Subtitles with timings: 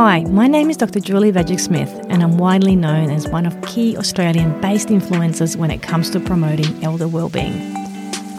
[0.00, 1.00] Hi, my name is Dr.
[1.00, 5.72] Julie Vajic Smith, and I'm widely known as one of key Australian based influencers when
[5.72, 7.74] it comes to promoting elder well-being.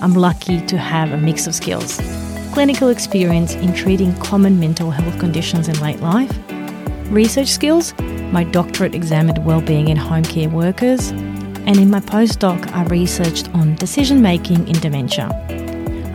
[0.02, 1.98] I'm lucky to have a mix of skills
[2.54, 6.32] clinical experience in treating common mental health conditions in late life,
[7.10, 7.94] research skills,
[8.32, 13.76] my doctorate examined well-being in home care workers, and in my postdoc, I researched on
[13.76, 15.28] decision making in dementia.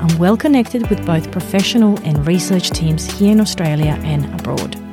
[0.01, 4.84] I'm well connected with both professional and research teams here in Australia and abroad.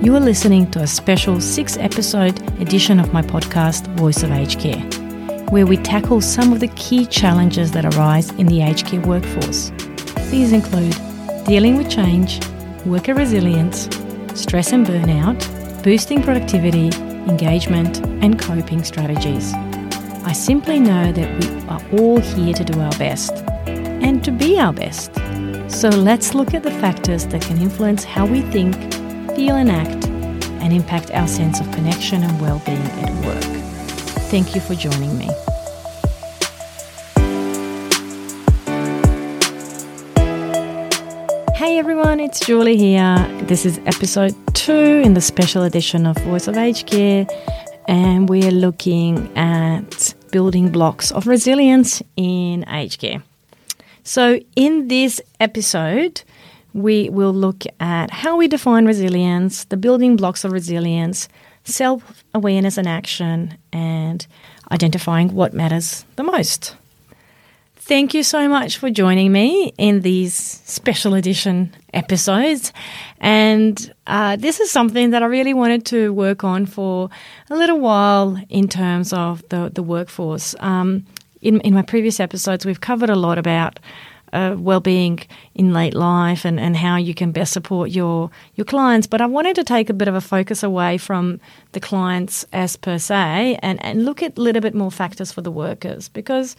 [0.00, 4.60] You are listening to a special six episode edition of my podcast, Voice of Aged
[4.60, 4.80] Care,
[5.50, 9.72] where we tackle some of the key challenges that arise in the aged care workforce.
[10.30, 10.94] These include
[11.46, 12.40] dealing with change,
[12.86, 13.88] worker resilience,
[14.40, 15.42] stress and burnout,
[15.82, 16.90] boosting productivity,
[17.28, 19.52] engagement, and coping strategies.
[20.24, 23.32] I simply know that we are all here to do our best
[23.66, 25.12] and to be our best.
[25.68, 28.76] So let's look at the factors that can influence how we think,
[29.38, 30.08] feel, and act,
[30.62, 33.44] and impact our sense of connection and well being at work.
[34.32, 35.26] Thank you for joining me.
[41.54, 43.16] Hey everyone, it's Julie here.
[43.42, 47.24] This is episode two in the special edition of Voice of Aged Care,
[47.86, 53.22] and we are looking at building blocks of resilience in aged care.
[54.02, 56.22] So, in this episode,
[56.74, 61.28] we will look at how we define resilience, the building blocks of resilience,
[61.64, 64.26] self awareness and action, and
[64.70, 66.76] identifying what matters the most.
[67.88, 72.70] Thank you so much for joining me in these special edition episodes.
[73.18, 77.08] And uh, this is something that I really wanted to work on for
[77.48, 80.54] a little while in terms of the, the workforce.
[80.60, 81.06] Um,
[81.40, 83.78] in, in my previous episodes, we've covered a lot about
[84.32, 85.20] uh, well-being
[85.54, 89.06] in late life and, and how you can best support your your clients.
[89.06, 91.40] But I wanted to take a bit of a focus away from
[91.72, 95.42] the clients as per se and, and look at a little bit more factors for
[95.42, 96.56] the workers because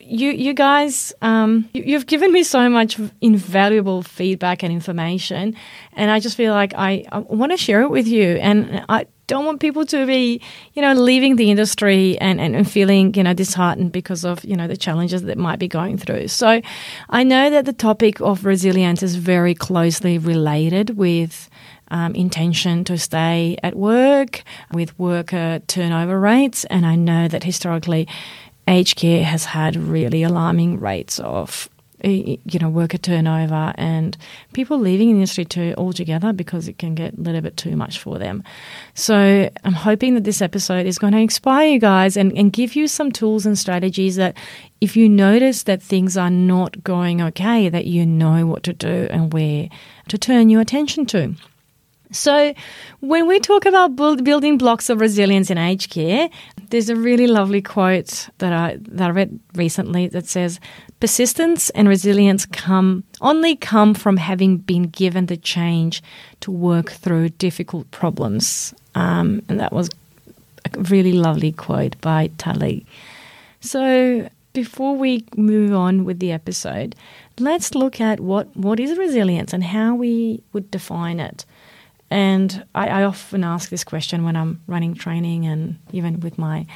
[0.00, 5.56] you you guys um, you, have given me so much invaluable feedback and information,
[5.92, 8.36] and I just feel like I, I want to share it with you.
[8.36, 10.40] And I don't want people to be,
[10.74, 14.56] you know, leaving the industry and, and, and feeling, you know, disheartened because of, you
[14.56, 16.28] know, the challenges that might be going through.
[16.28, 16.60] So
[17.10, 21.50] I know that the topic of resilience is very closely related with
[21.88, 26.64] um, intention to stay at work, with worker turnover rates.
[26.66, 28.08] And I know that historically,
[28.68, 31.68] aged care has had really alarming rates of
[32.02, 34.16] eh, you know worker turnover and
[34.52, 37.98] people leaving the industry too altogether because it can get a little bit too much
[37.98, 38.42] for them.
[38.94, 42.74] So I'm hoping that this episode is going to inspire you guys and, and give
[42.74, 44.36] you some tools and strategies that
[44.80, 49.08] if you notice that things are not going okay, that you know what to do
[49.10, 49.68] and where
[50.08, 51.34] to turn your attention to.
[52.12, 52.54] So,
[53.00, 56.28] when we talk about build, building blocks of resilience in aged care,
[56.70, 60.60] there's a really lovely quote that I that I read recently that says,
[61.00, 66.02] "Persistence and resilience come only come from having been given the change
[66.40, 69.90] to work through difficult problems." Um, and that was
[70.64, 72.84] a really lovely quote by Tulley.
[73.60, 76.94] So, before we move on with the episode,
[77.38, 81.44] let's look at what what is resilience and how we would define it.
[82.10, 86.66] And I, I, often ask this question when I'm running training and even with my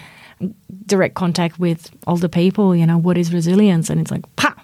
[0.87, 3.91] direct contact with older people, you know, what is resilience?
[3.91, 4.55] And it's like, pa,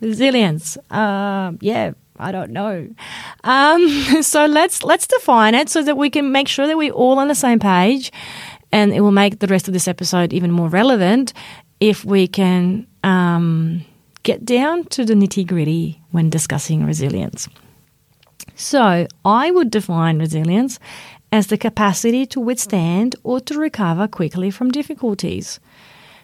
[0.00, 0.78] resilience.
[0.90, 2.88] Uh, yeah, I don't know.
[3.44, 3.88] Um,
[4.22, 7.28] so let's let's define it so that we can make sure that we're all on
[7.28, 8.12] the same page,
[8.72, 11.32] and it will make the rest of this episode even more relevant
[11.80, 13.84] if we can um,
[14.22, 17.48] get down to the nitty gritty when discussing resilience.
[18.54, 20.78] So I would define resilience
[21.30, 25.60] as the capacity to withstand or to recover quickly from difficulties.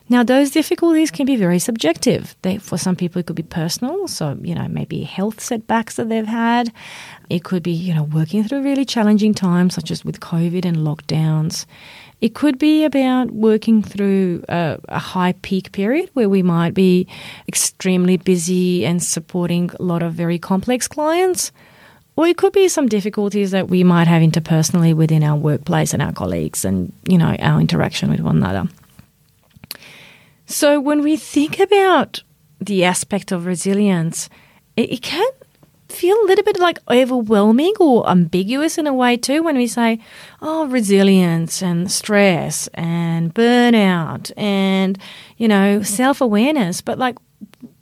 [0.07, 2.37] Now, those difficulties can be very subjective.
[2.43, 6.11] They, for some people, it could be personal, so you know maybe health setbacks that
[6.11, 6.71] they've had.
[7.31, 10.77] It could be you know working through really challenging times, such as with COVID and
[10.79, 11.65] lockdowns.
[12.21, 17.07] It could be about working through a, a high peak period where we might be
[17.49, 21.51] extremely busy and supporting a lot of very complex clients.
[22.17, 26.03] Or it could be some difficulties that we might have interpersonally within our workplace and
[26.03, 28.69] our colleagues and, you know, our interaction with one another.
[30.47, 32.23] So when we think about
[32.61, 34.29] the aspect of resilience,
[34.77, 35.27] it, it can
[35.89, 39.99] feel a little bit like overwhelming or ambiguous in a way too when we say,
[40.43, 44.99] oh, resilience and stress and burnout and,
[45.37, 46.81] you know, self awareness.
[46.81, 47.17] But like,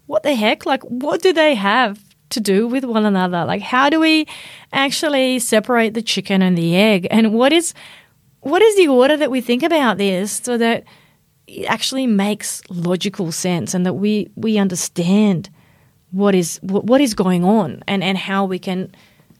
[0.06, 0.66] what the heck?
[0.66, 2.00] Like, what do they have
[2.32, 3.44] to do with one another.
[3.44, 4.26] Like, how do we
[4.72, 7.06] actually separate the chicken and the egg?
[7.10, 7.74] And what is
[8.40, 10.84] what is the order that we think about this so that
[11.46, 15.48] it actually makes logical sense and that we we understand
[16.10, 18.92] what is what, what is going on and and how we can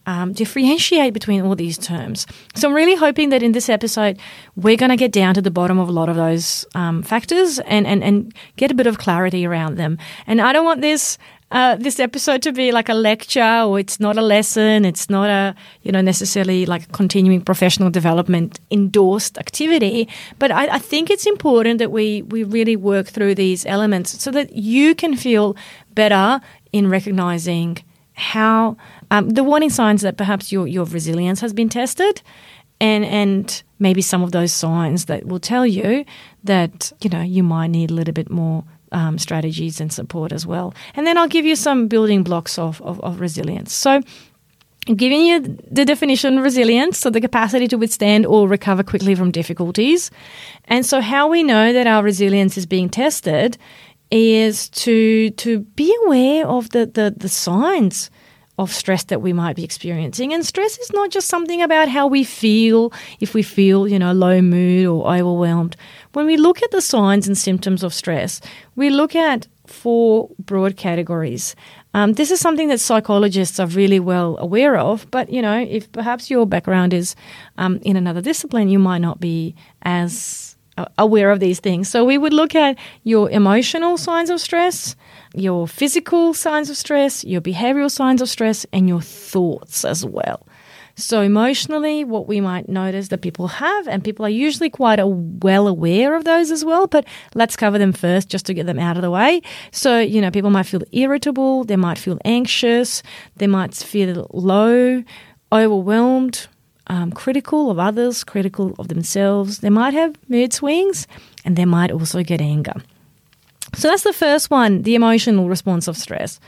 [0.04, 2.26] um, differentiate between all these terms.
[2.56, 4.18] So I'm really hoping that in this episode
[4.56, 7.58] we're going to get down to the bottom of a lot of those um, factors
[7.60, 9.98] and, and and get a bit of clarity around them.
[10.26, 11.18] And I don't want this
[11.52, 14.84] uh, this episode to be like a lecture or it's not a lesson.
[14.84, 20.08] It's not a, you know, necessarily like continuing professional development endorsed activity.
[20.38, 24.30] But I, I think it's important that we, we really work through these elements so
[24.30, 25.54] that you can feel
[25.94, 26.40] better
[26.72, 27.78] in recognizing
[28.14, 28.76] how
[29.10, 32.22] um, the warning signs that perhaps your, your resilience has been tested
[32.80, 36.04] and and maybe some of those signs that will tell you
[36.44, 40.46] that you know you might need a little bit more um, strategies and support as
[40.46, 40.74] well.
[40.94, 43.74] And then I'll give you some building blocks of, of, of resilience.
[43.74, 44.00] So,
[44.86, 45.40] giving you
[45.70, 50.10] the definition of resilience, so the capacity to withstand or recover quickly from difficulties.
[50.64, 53.58] And so, how we know that our resilience is being tested
[54.10, 58.10] is to to be aware of the, the, the signs
[58.58, 60.32] of stress that we might be experiencing.
[60.32, 64.12] And stress is not just something about how we feel, if we feel, you know,
[64.12, 65.76] low mood or overwhelmed.
[66.12, 68.40] When we look at the signs and symptoms of stress,
[68.76, 71.56] we look at four broad categories.
[71.94, 75.90] Um, this is something that psychologists are really well aware of, but you know, if
[75.92, 77.16] perhaps your background is
[77.58, 81.88] um, in another discipline, you might not be as uh, aware of these things.
[81.88, 84.96] So we would look at your emotional signs of stress,
[85.34, 90.46] your physical signs of stress, your behavioral signs of stress, and your thoughts as well.
[90.94, 95.66] So, emotionally, what we might notice that people have, and people are usually quite well
[95.66, 98.96] aware of those as well, but let's cover them first just to get them out
[98.96, 99.40] of the way.
[99.70, 103.02] So, you know, people might feel irritable, they might feel anxious,
[103.36, 105.02] they might feel low,
[105.50, 106.46] overwhelmed,
[106.88, 109.58] um, critical of others, critical of themselves.
[109.58, 111.06] They might have mood swings,
[111.44, 112.74] and they might also get anger.
[113.74, 116.38] So that's the first one, the emotional response of stress.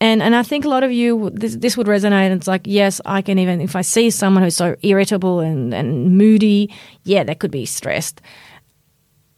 [0.00, 2.30] And and I think a lot of you this, this would resonate.
[2.30, 6.16] It's like, yes, I can even if I see someone who's so irritable and, and
[6.18, 6.72] moody,
[7.04, 8.20] yeah, that could be stressed.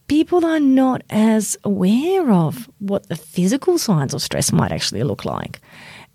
[0.07, 5.23] People are not as aware of what the physical signs of stress might actually look
[5.23, 5.61] like.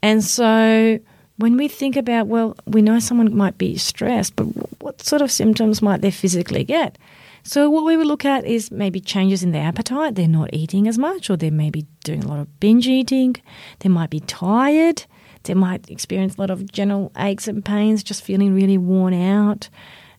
[0.02, 0.99] And so
[1.37, 4.44] when we think about, well, we know someone might be stressed, but
[4.82, 6.99] what sort of symptoms might they physically get?
[7.46, 10.14] So what we would look at is maybe changes in their appetite.
[10.14, 13.37] They're not eating as much, or they may be doing a lot of binge eating.
[13.81, 15.05] They might be tired.
[15.43, 19.69] They might experience a lot of general aches and pains, just feeling really worn out.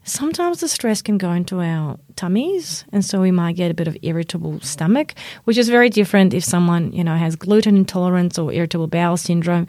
[0.03, 3.87] Sometimes the stress can go into our tummies, and so we might get a bit
[3.87, 8.53] of irritable stomach, which is very different if someone you know has gluten intolerance or
[8.53, 9.65] irritable bowel syndrome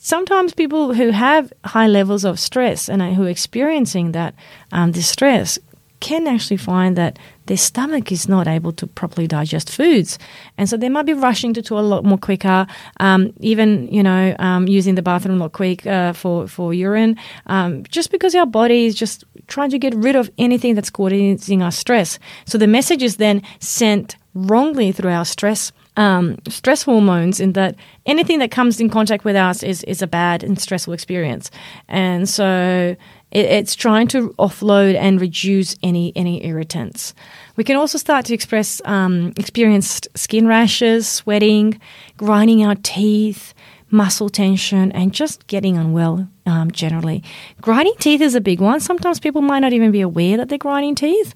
[0.00, 4.34] sometimes people who have high levels of stress and who are experiencing that
[4.70, 5.58] um, distress
[6.04, 10.18] can actually find that their stomach is not able to properly digest foods.
[10.58, 12.66] And so they might be rushing to toilet a lot more quicker,
[13.00, 17.16] um, even, you know, um, using the bathroom a lot quicker uh, for, for urine,
[17.46, 21.62] um, just because our body is just trying to get rid of anything that's causing
[21.62, 22.18] us stress.
[22.44, 27.76] So the message is then sent wrongly through our stress um, stress hormones in that
[28.06, 31.50] anything that comes in contact with us is, is a bad and stressful experience.
[31.88, 32.96] And so
[33.30, 37.14] it, it's trying to offload and reduce any, any irritants.
[37.56, 41.80] We can also start to express um, skin rashes, sweating,
[42.16, 43.54] grinding our teeth,
[43.90, 47.22] muscle tension, and just getting unwell um, generally.
[47.60, 48.80] Grinding teeth is a big one.
[48.80, 51.34] Sometimes people might not even be aware that they're grinding teeth.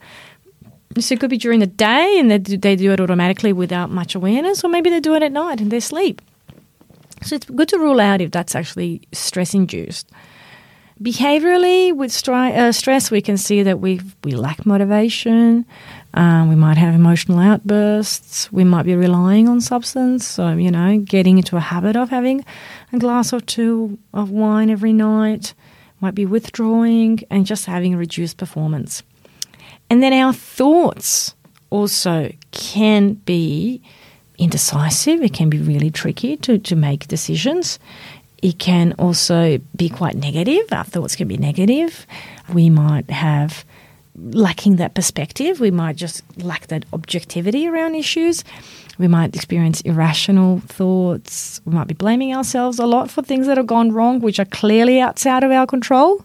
[0.96, 3.90] So it could be during the day and they do, they do it automatically without
[3.90, 6.22] much awareness, or maybe they do it at night in their sleep.
[7.22, 10.10] So it's good to rule out if that's actually stress induced.
[11.02, 15.64] Behaviorally, with stri- uh, stress, we can see that we we lack motivation.
[16.14, 18.50] Um, we might have emotional outbursts.
[18.50, 20.26] We might be relying on substance.
[20.26, 22.44] So you know, getting into a habit of having
[22.92, 25.54] a glass or two of wine every night.
[26.00, 29.02] Might be withdrawing and just having reduced performance.
[29.90, 31.34] And then our thoughts
[31.70, 33.80] also can be
[34.38, 35.22] indecisive.
[35.22, 37.78] It can be really tricky to, to make decisions.
[38.42, 40.64] It can also be quite negative.
[40.70, 42.06] Our thoughts can be negative.
[42.52, 43.64] We might have
[44.14, 45.60] lacking that perspective.
[45.60, 48.44] We might just lack that objectivity around issues.
[48.98, 51.60] We might experience irrational thoughts.
[51.64, 54.44] We might be blaming ourselves a lot for things that have gone wrong, which are
[54.44, 56.24] clearly outside of our control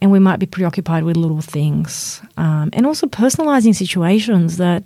[0.00, 2.20] and we might be preoccupied with little things.
[2.36, 4.82] Um, and also personalizing situations that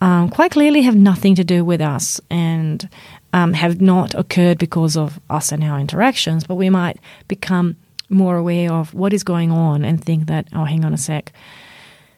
[0.00, 2.20] um, quite clearly have nothing to do with us.
[2.30, 2.88] And,
[3.32, 7.76] um, have not occurred because of us and our interactions, but we might become
[8.08, 11.32] more aware of what is going on and think that, oh, hang on a sec,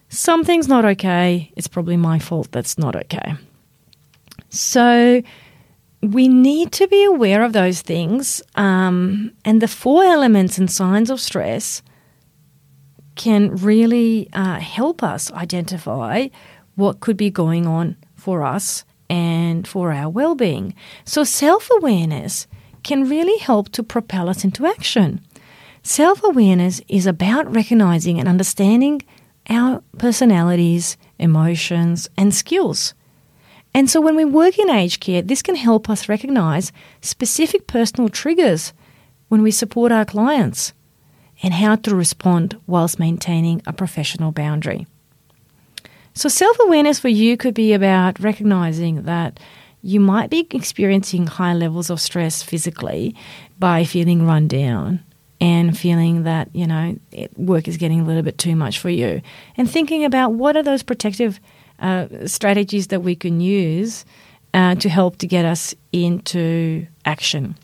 [0.09, 1.53] something's not okay.
[1.57, 3.35] It's probably my fault that's not okay.
[4.51, 5.23] So
[6.03, 8.41] we need to be aware of those things.
[8.55, 11.83] Um, and the four elements and signs of stress
[13.21, 16.27] can really uh, help us identify
[16.75, 20.75] what could be going on for us and for our well being.
[21.05, 22.47] So, self awareness
[22.83, 25.21] can really help to propel us into action.
[25.83, 29.03] Self awareness is about recognizing and understanding
[29.51, 32.95] our personalities, emotions, and skills.
[33.75, 36.73] And so when we work in aged care, this can help us recognize
[37.03, 38.73] specific personal triggers
[39.29, 40.73] when we support our clients
[41.43, 44.87] and how to respond whilst maintaining a professional boundary.
[46.15, 49.39] So, self awareness for you could be about recognizing that
[49.83, 53.15] you might be experiencing high levels of stress physically
[53.59, 55.03] by feeling run down
[55.41, 56.99] and feeling that, you know,
[57.37, 59.23] work is getting a little bit too much for you.
[59.57, 61.41] And thinking about what are those protective
[61.79, 64.05] uh, strategies that we can use
[64.53, 67.57] uh, to help to get us into action.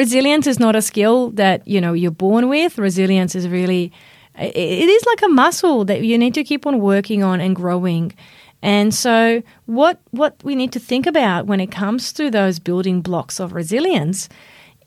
[0.00, 2.78] Resilience is not a skill that, you know, you're born with.
[2.78, 3.92] Resilience is really,
[4.34, 8.14] it is like a muscle that you need to keep on working on and growing.
[8.62, 13.02] And so, what what we need to think about when it comes to those building
[13.02, 14.30] blocks of resilience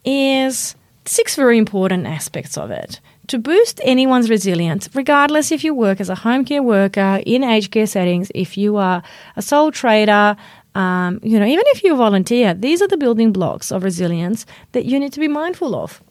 [0.03, 2.99] is six very important aspects of it.
[3.27, 7.71] To boost anyone's resilience, regardless if you work as a home care worker, in aged
[7.71, 9.03] care settings, if you are
[9.35, 10.35] a sole trader,
[10.75, 14.85] um, you know, even if you volunteer, these are the building blocks of resilience that
[14.85, 16.01] you need to be mindful of.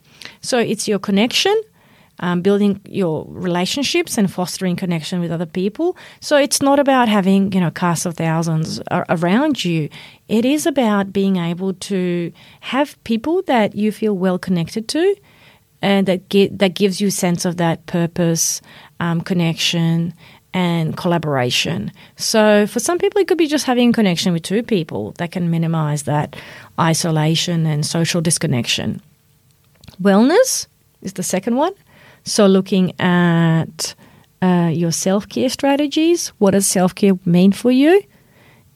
[0.40, 1.60] So it's your connection,
[2.20, 5.96] um, building your relationships and fostering connection with other people.
[6.20, 9.88] So it's not about having you know casts of thousands around you.
[10.28, 15.16] It is about being able to have people that you feel well connected to,
[15.80, 18.60] and that that gives you a sense of that purpose,
[19.00, 20.14] um, connection,
[20.54, 21.92] and collaboration.
[22.16, 25.32] So for some people, it could be just having a connection with two people that
[25.32, 26.36] can minimize that
[26.78, 29.00] isolation and social disconnection.
[30.00, 30.66] Wellness
[31.02, 31.72] is the second one.
[32.24, 33.94] So, looking at
[34.40, 38.02] uh, your self care strategies, what does self care mean for you?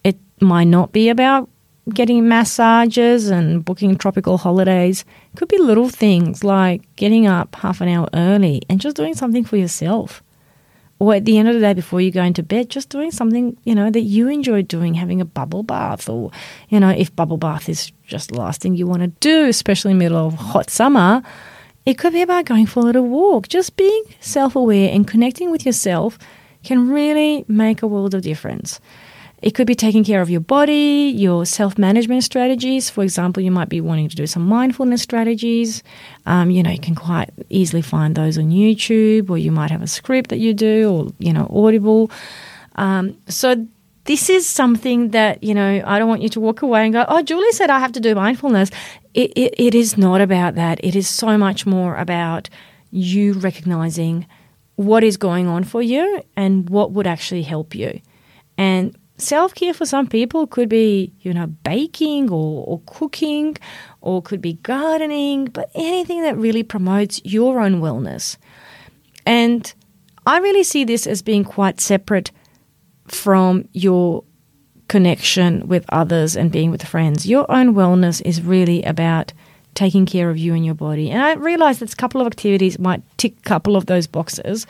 [0.03, 1.49] It might not be about
[1.93, 5.05] getting massages and booking tropical holidays.
[5.33, 9.15] It could be little things like getting up half an hour early and just doing
[9.15, 10.23] something for yourself.
[10.99, 13.59] Or at the end of the day, before you go into bed, just doing something,
[13.65, 16.31] you know, that you enjoy doing, having a bubble bath, or,
[16.71, 19.91] you know, if bubble bath is just the last thing you want to do, especially
[19.91, 21.23] in the middle of hot summer,
[21.85, 23.49] it could be about going for a little walk.
[23.49, 26.19] Just being self aware and connecting with yourself
[26.65, 28.81] can really make a world of difference.
[29.43, 32.89] It could be taking care of your body, your self management strategies.
[32.89, 35.83] For example, you might be wanting to do some mindfulness strategies.
[36.25, 39.83] Um, you know, you can quite easily find those on YouTube, or you might have
[39.83, 42.11] a script that you do, or, you know, Audible.
[42.77, 43.67] Um, so
[44.05, 47.05] this is something that, you know, I don't want you to walk away and go,
[47.07, 48.71] oh, Julie said I have to do mindfulness.
[49.15, 50.83] It, it, it is not about that.
[50.83, 52.49] It is so much more about
[52.91, 54.27] you recognizing
[54.77, 58.01] what is going on for you and what would actually help you.
[58.57, 63.57] And self care for some people could be, you know, baking or, or cooking
[64.01, 68.37] or could be gardening, but anything that really promotes your own wellness.
[69.25, 69.73] And
[70.27, 72.31] I really see this as being quite separate
[73.09, 74.25] from your
[74.89, 77.27] connection with others and being with friends.
[77.27, 79.33] Your own wellness is really about
[79.75, 81.11] taking care of you and your body.
[81.11, 84.67] And I realize that a couple of activities might tick a couple of those boxes,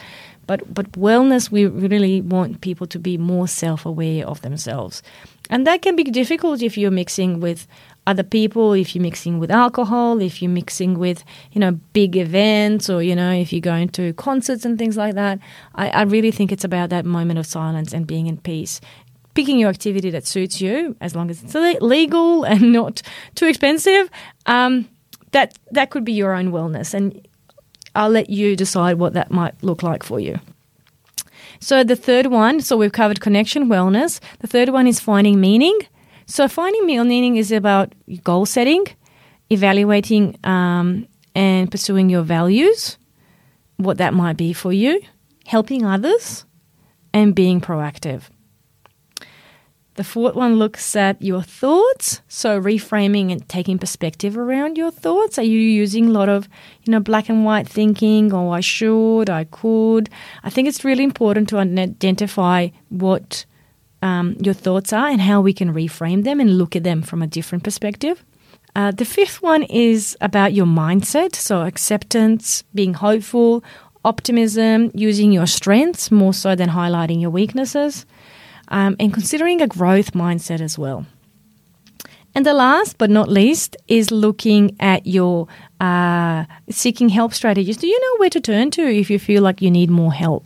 [0.46, 5.02] but but wellness we really want people to be more self-aware of themselves.
[5.50, 7.66] And that can be difficult if you're mixing with
[8.06, 12.88] other people, if you're mixing with alcohol, if you're mixing with, you know, big events
[12.88, 15.40] or, you know, if you're going to concerts and things like that.
[15.74, 18.80] I, I really think it's about that moment of silence and being in peace.
[19.34, 23.02] Picking your activity that suits you, as long as it's legal and not
[23.34, 24.08] too expensive,
[24.46, 24.88] um,
[25.32, 27.26] that that could be your own wellness, and
[27.96, 30.38] I'll let you decide what that might look like for you.
[31.60, 34.20] So the third one, so we've covered connection, wellness.
[34.40, 35.78] The third one is finding meaning.
[36.26, 38.84] So finding meaning is about goal setting,
[39.50, 42.98] evaluating um, and pursuing your values,
[43.76, 45.00] what that might be for you,
[45.46, 46.44] helping others,
[47.14, 48.22] and being proactive.
[49.96, 55.38] The fourth one looks at your thoughts, so reframing and taking perspective around your thoughts.
[55.38, 56.50] Are you using a lot of,
[56.84, 60.10] you know, black and white thinking, or I should, I could?
[60.44, 63.46] I think it's really important to identify what
[64.02, 67.22] um, your thoughts are and how we can reframe them and look at them from
[67.22, 68.22] a different perspective.
[68.74, 71.34] Uh, the fifth one is about your mindset.
[71.34, 73.64] So, acceptance, being hopeful,
[74.04, 78.04] optimism, using your strengths more so than highlighting your weaknesses,
[78.68, 81.06] um, and considering a growth mindset as well.
[82.36, 85.48] And the last but not least is looking at your
[85.80, 87.78] uh, seeking help strategies.
[87.78, 90.44] Do you know where to turn to if you feel like you need more help?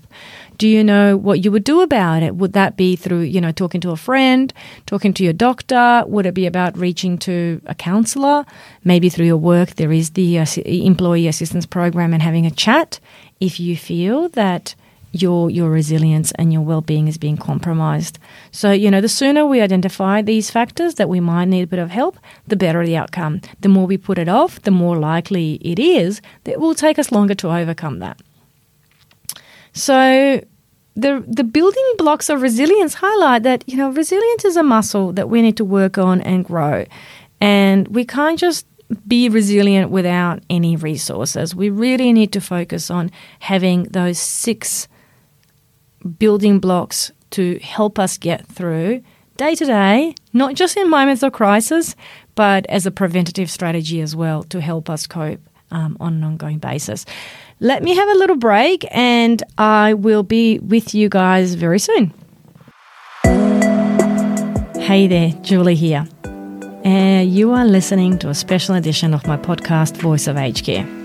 [0.57, 2.37] Do you know what you would do about it?
[2.37, 4.53] Would that be through, you know, talking to a friend,
[4.87, 6.05] talking to your doctor?
[6.07, 8.45] Would it be about reaching to a counselor?
[8.85, 13.01] Maybe through your work, there is the uh, employee assistance program and having a chat
[13.41, 14.77] if you feel that
[15.13, 18.19] your your resilience and your well-being is being compromised.
[18.53, 21.79] So, you know, the sooner we identify these factors that we might need a bit
[21.79, 23.41] of help, the better the outcome.
[23.61, 26.99] The more we put it off, the more likely it is that it will take
[26.99, 28.21] us longer to overcome that.
[29.73, 30.43] So,
[30.95, 35.29] the the building blocks of resilience highlight that you know resilience is a muscle that
[35.29, 36.85] we need to work on and grow,
[37.41, 38.67] and we can't just
[39.07, 41.55] be resilient without any resources.
[41.55, 44.89] We really need to focus on having those six
[46.19, 49.03] building blocks to help us get through
[49.37, 51.97] day to day, not just in moments of crisis,
[52.35, 55.41] but as a preventative strategy as well to help us cope
[55.71, 57.07] um, on an ongoing basis.
[57.59, 62.13] Let me have a little break and I will be with you guys very soon.
[64.81, 66.07] Hey there, Julie here.
[66.85, 71.00] Uh, you are listening to a special edition of my podcast, Voice of Aged Care.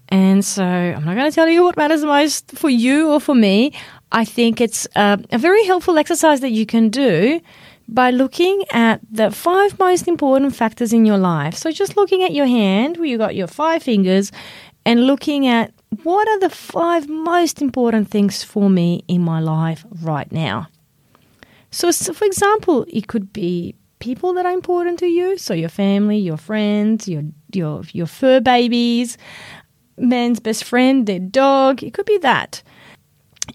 [0.10, 3.20] And so, I'm not going to tell you what matters the most for you or
[3.20, 3.74] for me.
[4.12, 7.42] I think it's uh, a very helpful exercise that you can do
[7.92, 11.56] by looking at the five most important factors in your life.
[11.56, 14.32] So, just looking at your hand where you got your five fingers
[14.86, 15.74] and looking at
[16.04, 20.68] what are the five most important things for me in my life right now.
[21.72, 25.70] So, so, for example, it could be people that are important to you, so your
[25.70, 29.18] family, your friends, your your your fur babies,
[29.98, 31.84] man's best friend, their dog.
[31.84, 32.62] It could be that.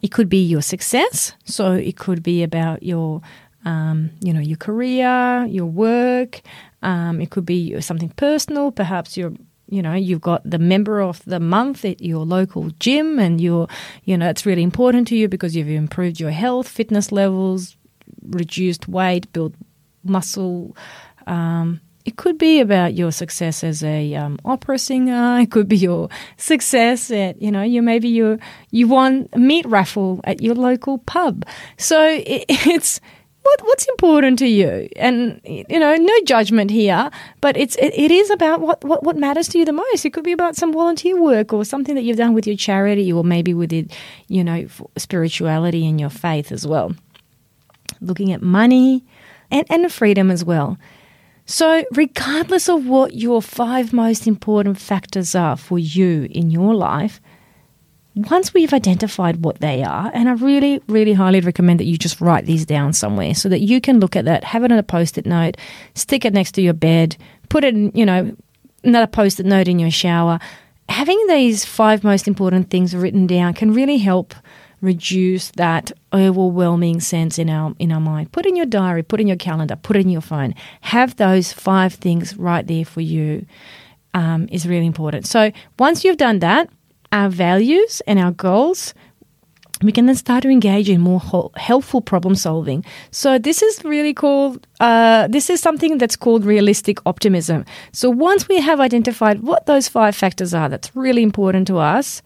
[0.02, 3.22] It could be your success, so it could be about your
[3.64, 6.40] um, you know your career, your work.
[6.82, 9.32] Um, it could be something personal, perhaps your
[9.68, 13.66] you know you've got the member of the month at your local gym and you're
[14.04, 17.76] you know it's really important to you because you've improved your health fitness levels
[18.28, 19.54] reduced weight built
[20.04, 20.76] muscle
[21.26, 25.38] um, it could be about your success as a um, opera singer.
[25.44, 28.38] It could be your success at you know you maybe you
[28.70, 31.46] you won a meat raffle at your local pub.
[31.78, 33.00] So it, it's
[33.44, 34.88] what what's important to you?
[34.96, 39.16] And you know no judgment here but it's it, it is about what, what what
[39.16, 40.04] matters to you the most.
[40.04, 43.12] It could be about some volunteer work or something that you've done with your charity
[43.12, 43.92] or maybe with it
[44.28, 46.94] you know spirituality and your faith as well.
[48.00, 49.04] Looking at money
[49.50, 50.78] and and freedom as well.
[51.46, 57.20] So regardless of what your five most important factors are for you in your life
[58.14, 62.20] once we've identified what they are, and I really, really highly recommend that you just
[62.20, 64.84] write these down somewhere so that you can look at that, have it on a
[64.84, 65.56] post it note,
[65.94, 67.16] stick it next to your bed,
[67.48, 68.36] put it in, you know,
[68.84, 70.38] another post it note in your shower.
[70.88, 74.34] Having these five most important things written down can really help
[74.80, 78.30] reduce that overwhelming sense in our in our mind.
[78.30, 80.54] Put in your diary, put in your calendar, put in your phone.
[80.82, 83.46] Have those five things right there for you
[84.12, 85.26] um, is really important.
[85.26, 86.68] So once you've done that,
[87.14, 88.92] our values and our goals
[89.82, 92.84] we can then start to engage in more helpful problem solving.
[93.10, 97.64] So this is really called, uh, this is something that's called realistic optimism.
[97.92, 102.22] So once we have identified what those five factors are that's really important to us,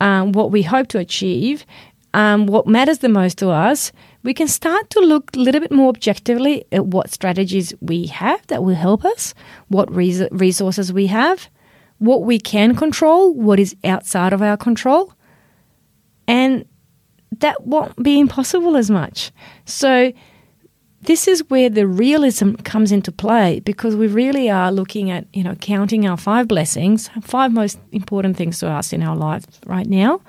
[0.00, 1.64] um, what we hope to achieve,
[2.12, 3.90] um, what matters the most to us,
[4.22, 8.46] we can start to look a little bit more objectively at what strategies we have
[8.46, 9.34] that will help us,
[9.68, 11.48] what res- resources we have,
[11.98, 15.12] what we can control, what is outside of our control.
[16.26, 16.64] And
[17.40, 19.32] that won't be impossible as much.
[19.64, 20.12] So,
[21.02, 25.42] this is where the realism comes into play because we really are looking at, you
[25.42, 29.86] know, counting our five blessings, five most important things to us in our lives right
[29.86, 30.22] now.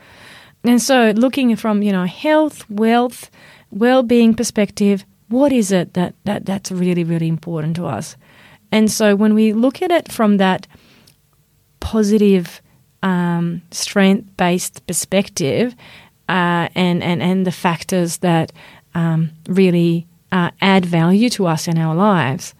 [0.65, 3.29] And so, looking from, you know, health, wealth,
[3.71, 8.17] well being perspective, what is it that, that that's really, really important to us?
[8.71, 10.67] And so, when we look at it from that
[11.95, 12.61] positive,
[13.03, 15.73] um, strength based perspective,
[16.27, 18.51] uh, and, and, and the factors that
[18.95, 22.53] um, really uh, add value to us in our lives,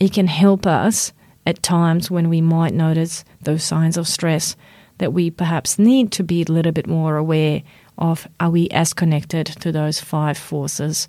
[0.00, 1.12] it can help us
[1.44, 4.56] at times when we might notice those signs of stress
[4.96, 7.62] that we perhaps need to be a little bit more aware
[7.98, 11.08] of are we as connected to those five forces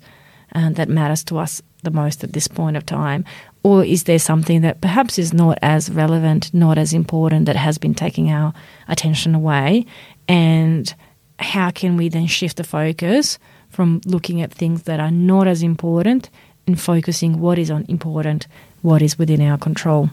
[0.54, 3.24] uh, that matters to us the most at this point of time
[3.62, 7.78] or is there something that perhaps is not as relevant not as important that has
[7.78, 8.52] been taking our
[8.88, 9.84] attention away
[10.28, 10.94] and
[11.38, 15.62] how can we then shift the focus from looking at things that are not as
[15.62, 16.28] important
[16.66, 18.46] and focusing what is on important,
[18.82, 20.10] what is within our control.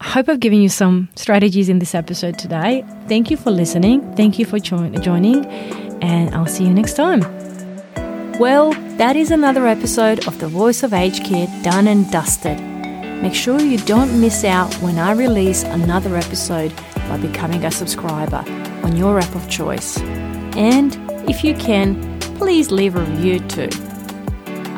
[0.00, 2.84] I hope I've given you some strategies in this episode today.
[3.08, 4.14] Thank you for listening.
[4.14, 5.44] Thank you for jo- joining,
[6.02, 7.37] and I'll see you next time.
[8.38, 12.60] Well, that is another episode of the Voice of Aged Care done and dusted.
[13.20, 16.72] Make sure you don't miss out when I release another episode
[17.08, 18.44] by becoming a subscriber
[18.84, 19.98] on your app of choice.
[20.56, 20.96] And
[21.28, 23.70] if you can, please leave a review too.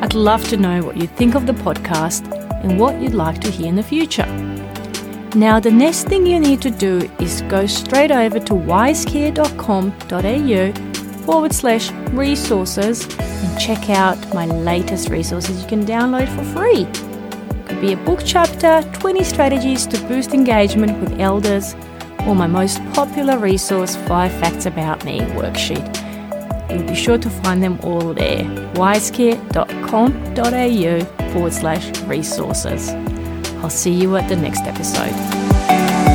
[0.01, 2.27] I'd love to know what you think of the podcast
[2.63, 4.25] and what you'd like to hear in the future.
[5.35, 10.90] Now, the next thing you need to do is go straight over to wisecare.com.au
[11.25, 16.85] forward slash resources and check out my latest resources you can download for free.
[17.59, 21.75] It could be a book chapter, 20 strategies to boost engagement with elders,
[22.27, 25.99] or my most popular resource, 5 Facts About Me worksheet.
[26.69, 28.45] You'll be sure to find them all there.
[28.75, 32.89] wisecare.com.au forward slash resources.
[33.61, 36.10] I'll see you at the next episode.